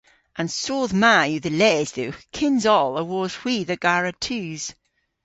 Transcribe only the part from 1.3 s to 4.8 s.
dhe les dhywgh kyns oll awos hwi dhe gara tus.